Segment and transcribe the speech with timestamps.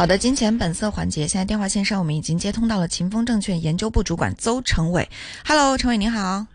[0.00, 5.06] 好的，金钱本色环节，现在电话线上我们已经接通到了秦风证券研究部主管邹成伟。
[5.44, 6.46] Hello，成伟您好。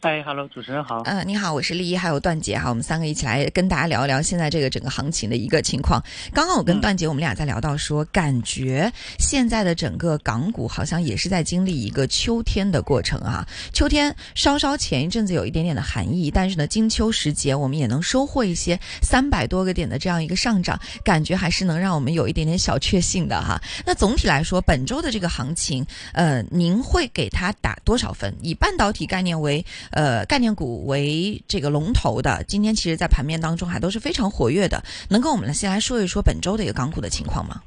[0.00, 1.02] 哎哈喽，主持人好。
[1.06, 6.00] 嗯，你好，我是丽一，还有段姐哈，我们三个一起来跟大家聊一聊现在这个整个行情的一个情况。
[6.32, 13.44] 刚刚我跟段姐，我们俩在聊到说，感觉现在的整个港股好像也是在经历一个秋天的过程啊。
[13.72, 23.60] 秋天稍稍前一阵子有一点点的寒意，但是呢，金秋时节我们也能收获一些三百多个点的这样一个上涨，感觉还是能让我们有一点点小确幸的哈。
[23.84, 28.32] 那总体来说，本周的这个行情，呃，您会给它打多少分？
[28.40, 34.82] 以半导体概念为呃，概念股为这个龙头的，今天其实，在盘面当中还都是非常活跃的。
[35.10, 37.62] 能跟我们先来说一说本周的一个港股的情况吗？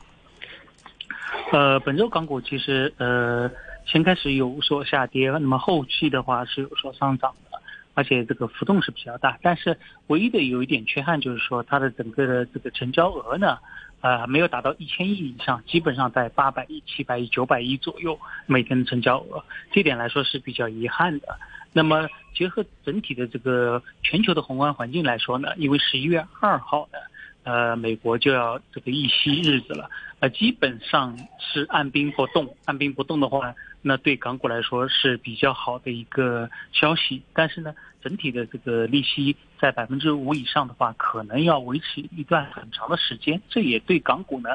[1.52, 3.50] 呃，本周港股其实呃，
[3.86, 7.60] 先开始有所下跌，那么后期的话是有所上涨的，
[7.94, 9.38] 而且这个浮动是比较大。
[9.42, 9.78] 但是
[10.08, 13.58] 唯一的有一点缺憾就是说，它的整个的这个成交额呢，
[14.02, 21.38] 呃，没有达到一千亿以上，基本上在八百亿、七百亿、九百亿左右每天的成交额，这点来说是比较遗憾的。
[21.72, 27.00] 那么结合整体的这个全球的宏观环境来说呢，因为十一月二号呢，
[27.44, 32.56] 呃，美国就要这个议息日子了，呃，基本上是按兵不动。
[32.66, 37.24] 按兵不动的话，那对港股来说是比较好的一个消息。
[37.34, 44.50] 但是呢，整体的这个利息在百分之五以上的话，可能要维持一段很长的时间，这也对港股呢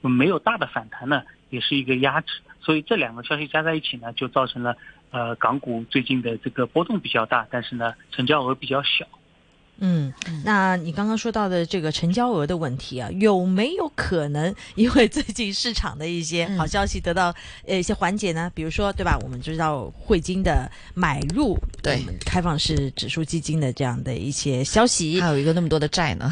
[0.00, 2.40] 没有大的反弹呢，也是一个压制。
[2.60, 4.76] 所以这两个消息加在一起呢，就造成了。
[5.12, 9.06] 呃，港股最近的这个波动比较大，但是呢，成交额比较小。
[9.84, 10.12] 嗯，
[10.44, 17.34] 那你刚刚说到的这个成交额的问题啊，有没有可能因为最近市场的一些好消息得到
[17.66, 18.48] 呃一些缓解呢？
[18.54, 19.18] 比如说，对吧？
[19.22, 26.30] 我们知道汇金的买入，对开放式指数基金的这样的一些消息，还有一个那么多的债呢，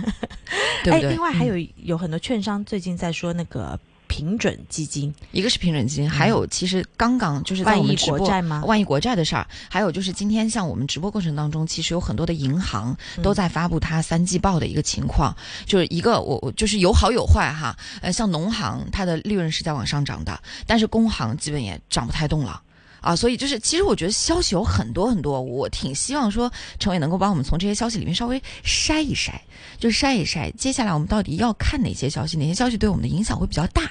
[0.84, 1.10] 对不对？
[1.10, 3.80] 另外还有有很多券商最近在说那个。
[4.06, 8.28] 平准基金，一个是平准基金，还有其实刚刚就是在我们直播
[8.66, 15.34] 万亿国债的事儿，还有就是今天像我们直播过程当中，其实有很多的银行都在发布它三季报的一个情况，
[15.66, 22.60] 就是一个我我就是有好有坏哈，呃，像农行它的利润是在往上涨的，但是工行基本也涨不太动了
[23.04, 29.32] 啊，所以就是其实我觉得消息有很多很多，我挺希望说陈伟能够帮我们从这些消息里面稍微筛一筛，
[29.76, 33.82] 就是筛一筛，接下来我们到底要看哪些消息，哪些消息对我们的影响会比较大。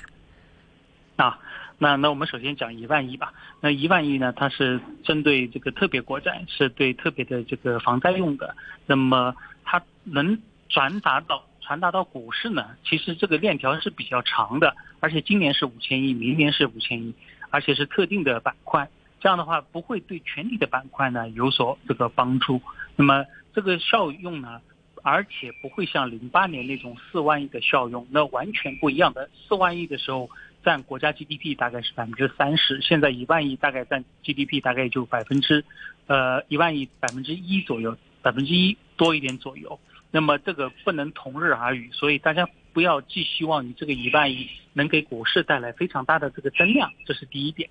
[1.15, 1.37] 啊，
[1.77, 3.31] 那那我们首先讲一万亿吧。
[3.61, 8.55] 那一万亿呢，它是针对这个特别国债，是对特别的这个防灾用的。
[8.87, 10.35] 那么它能
[10.69, 12.65] 转达到传达到股市呢？
[12.83, 17.13] 其实这个链条是比较长的，而且今年是五千亿，明年是五千亿，
[17.51, 18.89] 而且是特定的板块。
[19.23, 22.61] 这样的话不会对全体的板块呢有所这个帮助。
[22.95, 23.25] 那么
[23.55, 24.61] 这个效用呢，
[25.01, 29.29] 而且不会像零八年那种四万亿的效用，那完全不一样的。
[29.47, 30.29] 四万亿的时候。
[30.65, 35.65] 占国家 GDP 大概是百分之三十，现在一万亿大概占 GDP 大概也就百分之，
[36.07, 39.77] 呃一万亿百分之一左右，百分之一多一点左右。
[40.09, 47.69] 那么这个不能同日而语，所以大家不要寄希望于这个一万亿能给股市带来非常大的这个增量，这是第一点。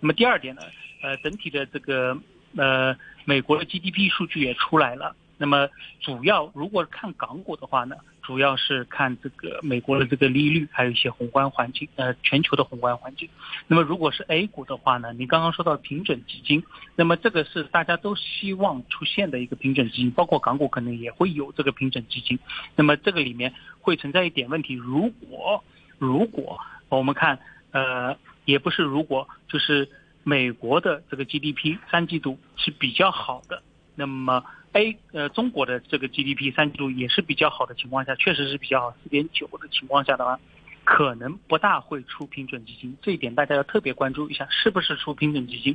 [0.00, 0.62] 那么第二点呢，
[1.02, 2.16] 呃整体的这个
[2.56, 5.14] 呃美国的 GDP 数据也出来了。
[5.38, 5.68] 那么
[6.00, 7.96] 主要如果看港股的话呢？
[8.22, 13.28] 主要是看这个美国的这个利率，还有一些宏观环境，呃，全球的宏观环境。
[13.68, 16.64] 那么如果是 A 股的话呢，你刚刚说到平准基金，
[16.96, 22.36] 那么这个是大家都希望出现的一个平准基金，包括港股可能也会有这个平准基金。
[22.74, 25.62] 那么这个里面会存在一点问题，如果
[25.98, 26.58] 如果
[26.88, 27.38] 我们看，
[27.70, 29.86] 呃，也不是如果，就是
[30.24, 33.62] 美国的这个 GDP 三季度是比较好的，
[33.94, 34.42] 那么。
[34.72, 40.38] A 呃，中国的这个 GDP 三季度也是比较好的情况下，确实是比较好，四点九的情况下的话，
[40.84, 45.74] 可能不大会出平准基金，这一点大家要特别关注一下，是不是出平准基金？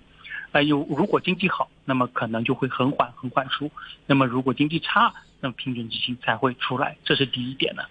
[0.52, 3.66] 啊，有如果经济好，那么可能就会很缓很缓出；
[4.06, 7.82] 那么如果经济差，那么平准基金才会出来，这是第一点呢，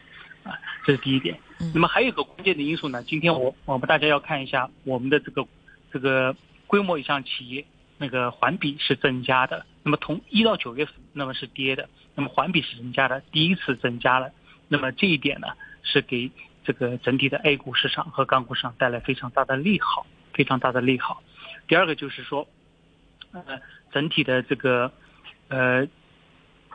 [0.45, 1.37] 啊，这是第一点。
[1.75, 5.47] 那么还有一个关键的因素呢，今天我我们大家要看一下我们的这个
[5.93, 6.35] 这个
[6.67, 7.65] 规模以上企业。
[8.03, 14.33] 那个环比是增加的，那么从一到九月份，那么是跌的，那么环比是增加的，第一次增加了，
[14.69, 15.49] 那么这一点呢，
[15.83, 16.31] 是给
[16.65, 21.23] 这个整体的 A 股市场和港股市场带来非常大的利好，非常大的利好。
[21.69, 22.49] 第二个就是说，
[23.33, 23.43] 呃，
[23.93, 24.91] 整体的这个，
[25.49, 25.87] 呃，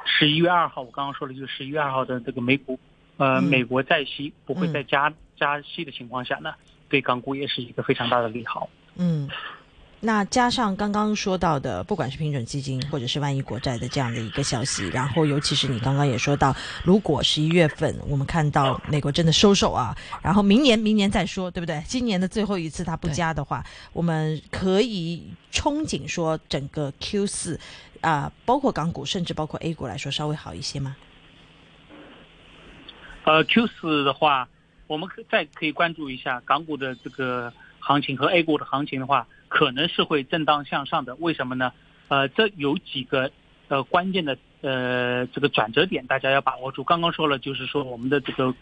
[0.05, 2.79] 十一月二号，我刚刚说的就是十一月二号的这个美股，
[3.17, 6.53] 呃，美国债息不会再加加息的情况下呢，
[6.89, 8.69] 对港股也是一个非常大的利好。
[8.95, 9.29] 嗯。
[10.01, 21.81] 那加上刚刚说到的，不管是平准基金或者是万亿国债的这样的一个消息，然后尤其是你刚刚也说到，如果十一月份我们看到美国真的收手啊，然后明年明年再说，对不对？
[21.87, 27.59] 今年的最后一次它不加的话，我们可以憧憬说整个 Q 四
[28.01, 30.95] 啊，包括港股甚至包括 A 股来说稍微好一些吗？
[33.25, 34.47] 呃，Q 四的话，
[34.87, 39.27] 我们可再可以关注一下港股的这个行情和 A 股的行情的话。
[39.47, 41.71] 可能是会震荡向上的，为什么呢？
[42.09, 43.31] 呃，这有几个
[43.69, 46.83] 呃关键的呃这个转折点，大家要把握住。
[46.83, 48.53] 刚刚说了，就是说我们的这个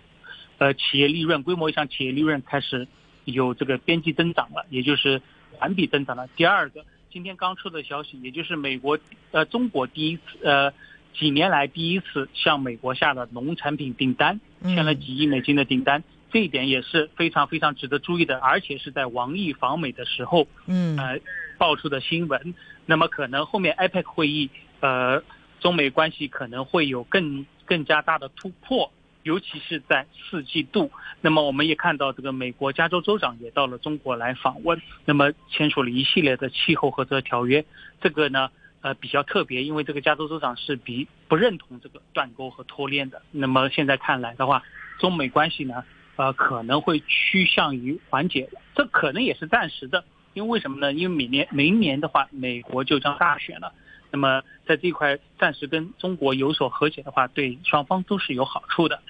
[0.60, 2.88] 呃企业利润规模以上企业利润开始
[3.26, 5.20] 有这个边际增长了，也就是
[5.54, 6.28] 环比增长了。
[6.36, 9.00] 第二个，今天刚出的消息，也就是美国
[9.32, 10.72] 呃中国第一次呃
[11.14, 16.04] 几年来第一次向美国下的农产品订单，签了几亿美金的订单。
[16.32, 21.20] 这一点也是非常非常值得注意的，而且是在王毅访美的时候，嗯，呃，
[21.60, 22.56] 爆出的新闻。
[22.88, 24.50] 那么可能后面 APEC 会议，
[24.80, 25.22] 呃，
[25.60, 30.90] 中美关系可能会有更更加大的突破，尤其是在四季度。
[31.22, 37.64] 那么我们也看到，这个美国加州州长也到了中国来访问，那么签署了一系列的气候合作条约。
[38.02, 38.50] 这个呢，
[38.84, 43.22] 呃，比较特别，因为这个加州州长是比不认同这个断钩和脱链的。
[43.32, 44.62] 那么现在看来的话，
[45.00, 45.84] 中美关系呢？
[46.16, 50.04] 呃，可能会趋向于缓解，这可能也是暂时的，
[50.34, 50.94] 因为为什么呢？
[50.94, 53.74] 因为明年明年的话，美国就将大选了，
[54.12, 59.02] 那么在这块暂时跟中国有所和解的话，对双方都是有好处的。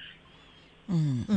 [0.86, 1.36] 嗯嗯，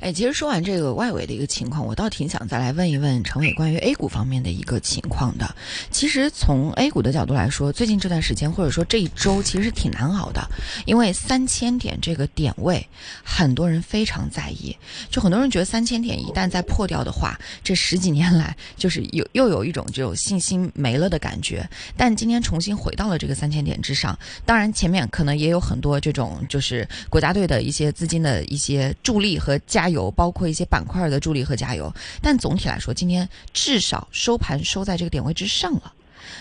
[0.00, 5.54] 哎，其实说完这个外围的一个情况，我倒挺想再来问一问陈伟关于 A 股方面的一个情况的。
[5.90, 10.40] 其实从 A 股的角度来说，最近这段时间或者说这一周其实是挺难熬的，
[10.86, 12.86] 因为三千点这个点位，
[13.24, 14.76] 很多人非常在意。
[15.10, 21.68] 就很多人觉得三千点一旦再破掉的话，这十几年来就是有又有一种这种信心没了的感觉。
[21.96, 28.94] 但今天重新回到了这个三千点之上，当然前面可能也有很多这种就是国家队的一些资金的一些。
[29.02, 31.90] 助力和加加油，包括一些板块的助力和加油，
[32.20, 35.94] 但总体来说，今天至少收盘收在这个点位之上了。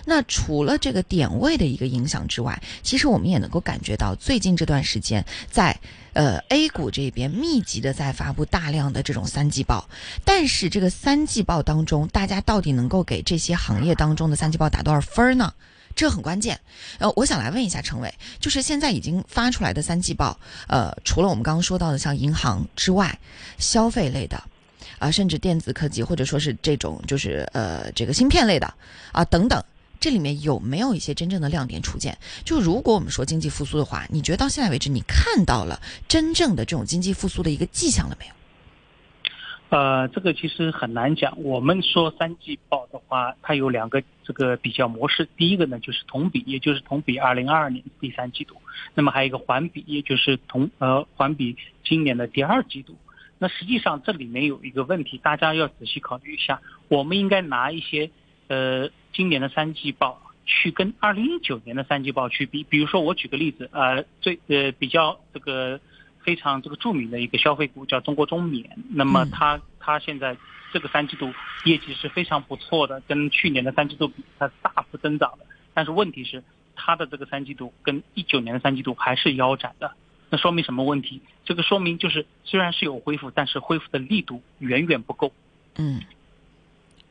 [0.03, 5.79] 那除了这个点位的一个影响之外，其实我们也能够感觉到，最近这段时间在
[6.11, 9.88] 呃 A 股这边密集的在发布大量的这种三季报，
[10.25, 15.53] 但是这个三季报当中，大家到底能够给这些行业当中的三季报打多少分呢？
[15.97, 16.57] 这很关键，
[16.99, 23.19] 呃，我想来问一下陈伟，就是现在已经发出来的三季报，呃，除了我们刚刚说到的像银行之外，
[23.57, 24.41] 消费类的，
[24.99, 28.71] 啊，甚至电子科技或者说是这种就是呃这个芯片类的
[29.11, 29.59] 啊等等，
[29.99, 32.15] 这里面有没有一些真正的亮点出现？
[32.45, 38.37] 就如果我们说经济复苏的话，你觉得到现在为止你看到了真正的这种经济复苏的一个迹象了没有？
[39.69, 41.43] 呃，这个其实很难讲。
[41.43, 45.27] 我们说三季报的话，它有两个这个比较模式。
[45.35, 48.55] 第一个呢，就是同比，也就是同比二零二二年第三季度；
[48.95, 52.95] 那么还有一个环比，也就是同呃环比今年的第二季度。
[53.39, 56.61] 那实际上这里面有一个问题，大家要仔细考虑一下。
[56.87, 58.09] 我们应该拿一些
[58.47, 62.63] 呃今年的三季报去跟二零一九年的三季报去比。
[62.63, 65.81] 比如说，我举个例子，呃，最呃比较这个。
[66.27, 70.35] 非常这个著名的一个消费股叫中国中免，那么它它现在
[70.74, 71.33] 这个三季度
[71.63, 75.45] 业绩是非常不错的，跟去年的三季度比它大幅增长的。
[75.74, 76.44] 但是问题是
[76.75, 79.94] 它的这个三季度跟一九年的三季度还是腰斩的，
[80.29, 81.21] 那说明什么问题？
[81.45, 85.31] 这个说明就是虽然是有恢复，但是恢复的力度远远不够。
[85.77, 86.01] 嗯。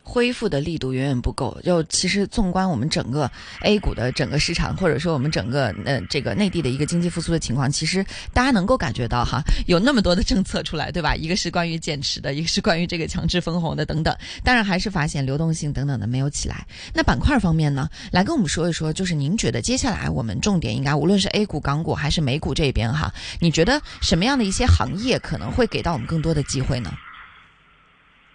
[0.08, 1.58] 恢复的力度远远不够。
[1.64, 3.28] 就其实纵观我们整个
[3.62, 11.16] A 股的整个市场，或者说我们整个呃这个内地的一个经济复苏的情况，其实大家能够感觉到哈，有那么多的政策出来，对吧？
[11.16, 14.16] 一个是关于减持的，一个是关于这个强制分红的等等。
[14.44, 16.64] 当然还是发现流动性等等的没有起来。
[16.94, 26.92] 那板块方面呢，来跟我们说一说，就是您觉得接下来我们重点应该无论是 A 股、港股还是美股这边哈，你觉得什么样的一些行业可能会给到我们更多的机会呢？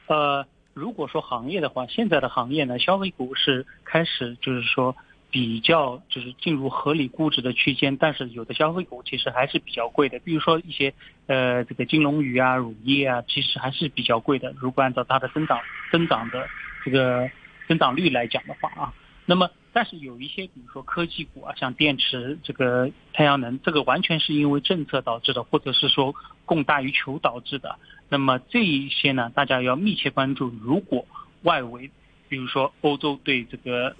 [0.07, 0.45] 呃。
[0.73, 4.95] 如果说行业的话，现在的行业呢，消费股是开始就是说
[5.29, 10.93] 比较就是进入合理估值的区间，但是有的消费股其实还是比较贵的，比如说一些
[11.27, 14.53] 呃这个金龙鱼啊、乳业啊，其实还是比较贵的。
[14.57, 15.59] 如果按照它的增长
[15.91, 16.47] 增长的
[16.85, 17.29] 这个
[17.67, 18.93] 增长率来讲的话啊，
[19.25, 26.13] 那么但是有一些比如说科技股啊，像电池、这个太阳能，这个完全是因为政策导致的，或者是说
[26.45, 27.77] 供大于求导致的。
[28.11, 30.53] 那么这一些呢，大家要密切关注。
[30.61, 31.07] 如果
[31.43, 31.89] 外围，
[32.27, 33.95] 比如说欧洲对这个，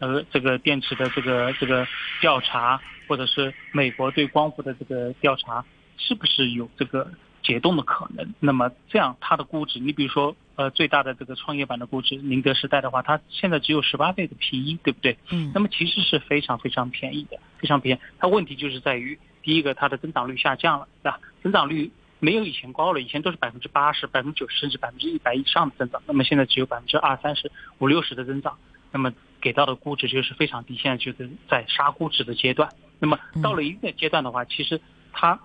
[0.00, 1.86] 呃，这个电池的这个这个
[2.20, 5.64] 调查，或者是美国对光伏的这个调查，
[5.96, 7.10] 是不是有这个
[7.42, 8.34] 解冻的可能？
[8.38, 15.16] 那么这样它的估值，你比如说呃最大的这个创业板的估值宁德时代的话，它现在只有十八倍的 PE，对不对？
[15.30, 18.00] 嗯那么其实是非常非常便宜的，非常便宜。
[18.18, 21.18] 它问题就是在于，第一个它的增长率下降了，对吧？
[21.42, 21.90] 增长率
[22.20, 28.58] 没有以前高了，以前都是百分之八十、百分之九十甚至百分之一百以上的增长，那么现在只有百分之二三十、五六十的增长，
[28.90, 32.68] 那么给到的估值就是非常低，现在就是在杀估值的阶段。
[32.98, 34.80] 那么到了一定的阶段的话，其实
[35.12, 35.38] 它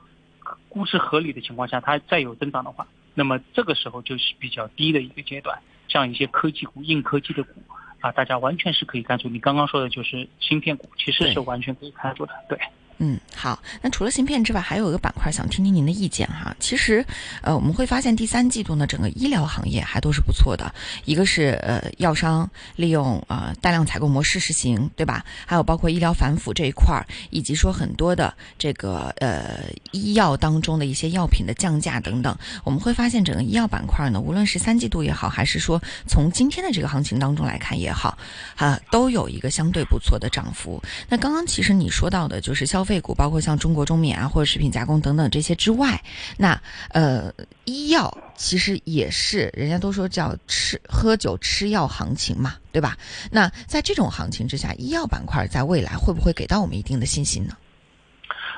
[0.70, 5.60] 估值合理的情况下，它再有增长的话，那么这个时候就是比较低的一个阶段。
[5.90, 7.62] 像一些科技股、硬科技的股
[8.00, 12.34] 啊，大家完全是可以看出，你刚刚说的就是芯片股，其实是完全可以看出的。
[12.50, 12.58] 对。
[13.00, 13.62] 嗯，好。
[13.82, 16.56] 那除了芯片之外，还有一个板块想听听您的意见哈。
[16.60, 17.06] 其实，
[17.42, 20.74] 呃，我们会发现第三季度呢，整个医疗行业还都是不错的。
[21.06, 25.26] 一个是呃，药商利用呃大量采购模式实行，对吧？
[25.46, 38.18] 还有包括医疗反腐这一块儿，以及说很多的这个呃医药当中的一些药品的降价等等，我们会发现整个医药板块呢，无论是三季度也好，还是说从今天的这个行情当中来看也好，
[38.56, 40.82] 啊，都有一个相对不错的涨幅。
[41.10, 46.02] 那刚刚其实你说到的就是消费股，包括像中国中免啊，或者食品加工等等这些之外，
[46.38, 46.60] 那
[46.90, 47.32] 呃，
[47.66, 52.98] 医药其实也是人家都说叫吃喝酒吃药行情嘛，对吧？
[53.32, 57.56] 那在这种行情之下，医药板块在未来会不会给到我们一定的信心呢？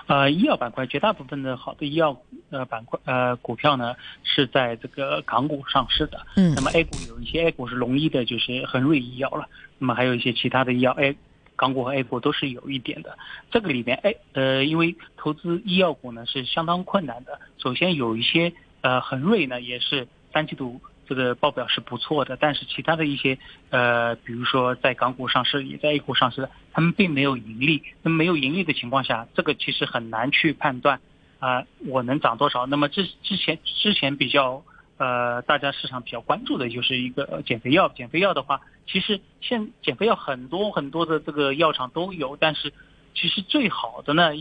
[0.07, 2.15] 呃，医药板块绝大部分的好的医药
[2.51, 9.47] 呃板块呃股票呢是在这个港股上市的，嗯那么 A 股有一些 A 股是龙医的，就是恒瑞医药了，
[9.79, 11.17] 那么还有一些其他的医药 A
[11.55, 13.17] 港股和 A 股都是有一点的。
[13.51, 17.39] 这个里面，哎呃，因为投资医药股呢是相当困难的。
[17.57, 23.37] 首先有一些呃恒瑞呢也是三季度这个报表是不错的，但是其他的一些
[23.69, 27.83] 呃，比如说在港股上市也在 A 股上市的，他们并没有盈利。
[28.01, 30.99] 那没有盈利的情况下，这个其实很难去判断
[31.37, 32.65] 啊、我能涨多少。
[32.65, 34.63] 那么之之前之前比较
[34.97, 37.89] 呃，大家市场比较关注的就是一个减肥药。
[37.89, 42.71] 减肥药的话，其实现减肥药很多很多的这个药厂都有，但是
[43.13, 44.31] 其实最好的呢，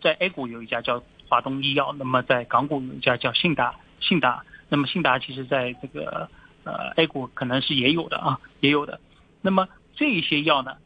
[0.00, 4.44] 在 A 股有一家叫华东医药，那么在港股有一家叫信达，信达。
[4.68, 6.28] 那么信达其实在这个
[6.64, 9.00] 呃 A 股可能是也有的啊，也有的。
[9.42, 10.76] 那么这一些药呢，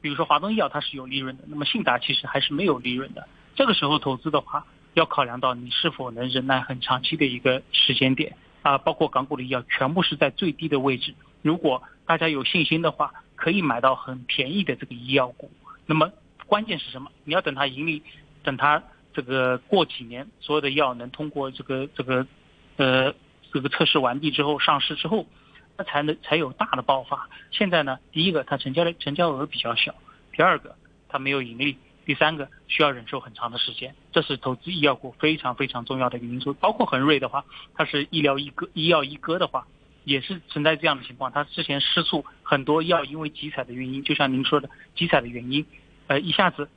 [0.00, 3.28] 比如说华东医药它是有利润的，那么信达其实还是没有利润的。
[3.54, 4.66] 这个时候投资的话，
[5.00, 11.14] 要考量到你是否能忍耐很长期的一个时间点啊，包括港股的医药全部是在最低的位置。
[11.40, 15.50] 如果大家有信心的话，可以买到很便宜的这个医药股。
[15.86, 16.12] 那么
[16.46, 17.10] 关键是什么？
[17.24, 18.02] 你要等它盈利，
[18.42, 18.82] 等它
[19.14, 22.26] 这个过几年所有的药能通过这个这个
[22.76, 23.14] 呃
[23.50, 25.24] 这个测试完毕之后上市之后，
[25.78, 27.26] 那才能才有大的爆发。
[27.50, 29.94] 现在呢，第一个它成交的成交额比较小，
[30.32, 30.76] 第二个
[31.08, 31.78] 它没有盈利。
[32.10, 36.52] 第三个需要忍受很长的时间，这是投资医药股非常非常重要的一个因素。
[36.54, 37.44] 包括恒瑞的话，
[37.76, 39.64] 它是医疗一哥，医药一哥的话，
[40.02, 41.30] 也是存在这样的情况。
[41.30, 45.64] 它之前失速很多药，因为集采的原因，就像您说的集采的原因，
[46.08, 46.68] 呃，一下子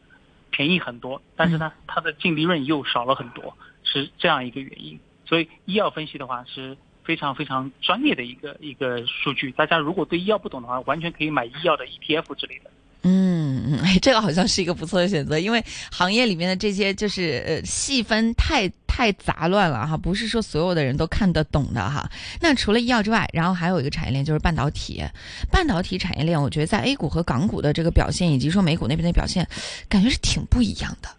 [0.52, 5.00] 便宜很多，但是呢，它的净利润又少了很多，是这样一个原因。
[5.25, 9.52] 所以医药分析的话是非常非常专业的一个一个数据。
[9.52, 12.70] 大家如果对医药不懂的话，完全可以买医药的 ETF 之类的。
[13.06, 13.33] 嗯
[13.65, 22.10] 嗯，哎，这个好像是一个不错的选择，因为行业里面的这些就是呃细分太太杂乱了哈，不是说所有的人都看得懂的哈。
[22.41, 25.03] 那除了医药之外，然后还有一个产业链就是半导体，
[25.50, 29.48] 半导体产业链，我觉得在 A 股和港股的这个表现，以及说美股那边的表现，
[29.88, 31.10] 感觉是挺不一样的。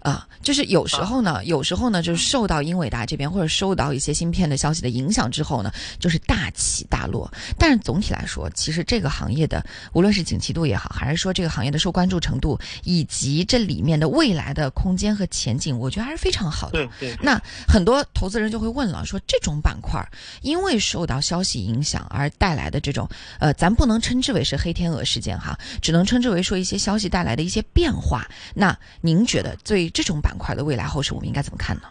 [0.00, 7.30] 啊，就是有时候呢，有时候呢，就是受到英伟达这边或者受到一些芯片的消息的影响之后呢，就是大起大落。
[7.58, 16.78] 但是总体来说，其实这个行业的无论是景气度也好，还是说这个行业的受关注程度，以及这里面的未来的空间和前景，我觉得还是非常好的。
[16.78, 17.16] 对对。
[17.22, 20.00] 那很多投资人就会问了，说这种板块
[20.42, 23.08] 因为受到消息影响而带来的这种，
[23.40, 28.26] 呃，咱不能称之为是黑天鹅事件哈，只能称之为说一些消息带来的一些变化。
[28.54, 29.56] 那您觉得
[29.90, 31.82] 这种板块的未来后市，我们应该怎么看呢？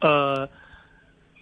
[0.00, 0.48] 呃，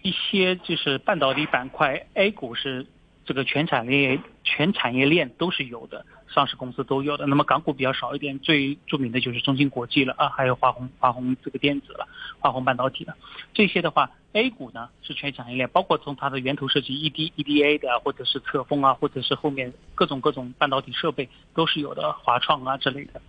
[0.02, 2.86] 一些就是半导体板块，A 股是
[3.24, 7.26] 这个全产业全产业链都是有的，上市公司都有的。
[7.26, 12.06] 那么港股比较少一点，最著名的就是中芯国际了啊，还有华虹华虹这个电子了，
[12.38, 13.14] 华虹半导体了。
[13.52, 23.20] 这些的话，A 股呢是全产业链，包括从它的源头设计 ED EDA 的，或者是测风啊，或者是后面各种各种半导体设备都是有的，华创啊之类的。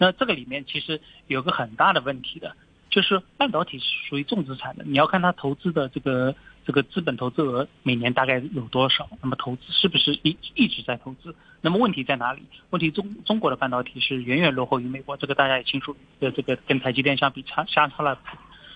[0.00, 2.56] 那这个里面其实有个很大的问题的，
[2.88, 11.34] 就是半导体是属于重资产的，你要看它投资的这个这个资本投资额每年大概有多少，那么投资是不是一一直在投资？
[11.60, 12.42] 那么问题在哪里？
[12.70, 18.18] 问题中中国的半导体是远远落后于美国，这个大家也清楚，呃，这个跟台积电相比差相差了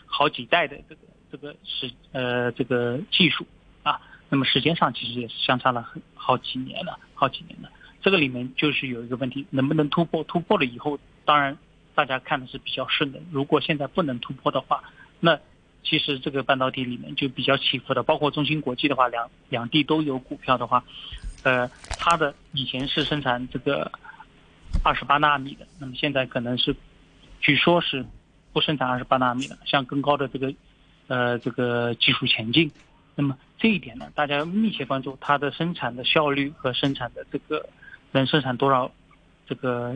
[0.05, 1.01] 好几代的这个
[1.33, 3.47] 这个是呃这个技术
[3.83, 7.71] 啊，那么时间上其实也是相差了很好几年了，好几年了。
[8.03, 10.23] 这个里面就是有一个问题，能不能突破？
[10.25, 11.57] 突破了以后，当然
[11.95, 13.21] 大家看的是比较顺的。
[13.31, 14.83] 如果现在不能突破的话，
[15.21, 15.39] 那
[15.83, 18.03] 其实这个半导体里面就比较起伏的。
[18.03, 20.83] 包括中芯国际的话，两两地都有股票的话，
[21.43, 23.91] 呃，它的以前是生产这个
[24.83, 26.75] 二十八纳米的，那么现在可能是
[27.41, 28.05] 据说是
[28.53, 30.53] 不生产二十八纳米了，向更高的这个
[31.07, 32.71] 呃这个技术前进。
[33.15, 37.65] 那么这一点呢，大家密切关注它的生产的效率和生产的这个
[38.11, 38.91] 能生产多少，
[39.47, 39.95] 这个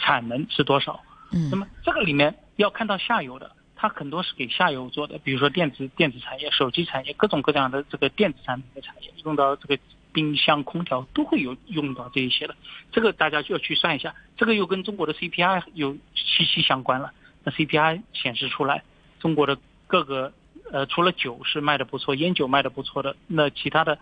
[0.00, 1.00] 产能是多少。
[1.32, 1.48] 嗯。
[1.50, 9.78] 那么这个里面要看到下游的，它很多是给下游做的，比如说电子电子产业、手机产业各种各样的这个电子产品的产业，用到这个
[10.12, 12.54] 冰箱、空调都会有用到这一些的。
[12.92, 17.12] 这个大家就要去算一下，这个又跟中国的 CPI 有息息相关了。
[17.44, 18.82] 那 CPI 显示出来，
[19.20, 20.32] 中国的各个。
[20.70, 23.98] 呃，除了酒是卖的不错，烟酒卖的不错的，那其他的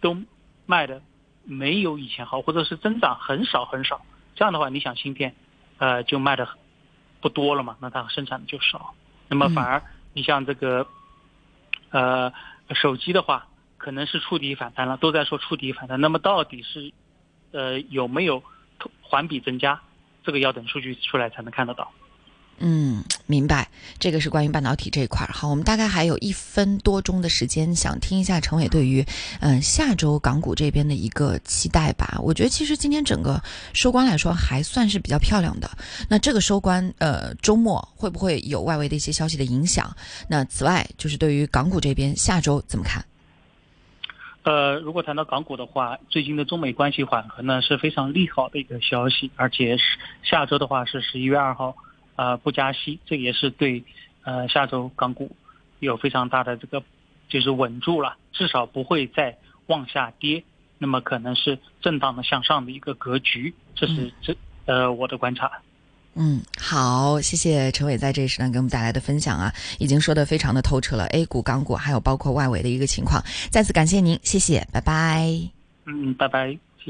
[0.00, 0.16] 都
[0.66, 1.00] 卖的
[1.44, 4.00] 没有以前好，或者是增长很少很少。
[4.38, 5.34] 这样的话，你想芯片，
[5.78, 6.48] 呃，就卖的
[7.20, 8.94] 不多了嘛，那它生产的就少。
[9.28, 10.86] 那么反而你像这个，
[11.90, 12.32] 呃，
[12.72, 16.00] 手机的话，可能是触底反弹了，都在说触底反弹。
[16.00, 16.92] 那么到底是
[17.50, 18.44] 呃有没有
[19.02, 19.80] 环比增加？
[20.22, 21.90] 这个要等数据出来才能看得到。
[22.60, 23.68] 嗯，明白。
[23.98, 25.32] 这个是关于半导体这一块儿。
[25.32, 29.04] 好，我们大概还有一分多钟的时间，想听一下陈伟对于
[29.40, 32.18] 嗯下周港股这边的一个期待吧。
[32.20, 33.40] 我觉得其实今天整个
[33.72, 35.70] 收官来说还算是比较漂亮的。
[36.08, 39.96] 那这个收官呃周末会不会有外围的一些消息的影响？
[40.28, 43.04] 那此外就是对于港股这边下周怎么看？
[44.42, 49.84] 呃，如果谈到港股的话，最近的中美关系缓和呢是非常利好的一个消息，而且是
[50.22, 51.76] 下周的话是十一月二号。
[52.18, 53.80] 呃，不加息，这也是对，
[54.24, 55.30] 呃，下周港股
[55.78, 56.82] 有非常大的这个，
[57.28, 60.42] 就是稳住了，至少不会再往下跌，
[60.78, 65.48] 那么可能是震荡的向上的一个格局，这是这呃我的观察。
[66.14, 73.22] 嗯，好，谢谢陈伟在这一时段给我们带来的分享啊，已经说的非常的透彻了，A 股、港股还有包括外围的一个情况，
[73.52, 75.30] 再次感谢您，谢谢，拜拜。
[75.86, 76.58] 嗯，拜拜。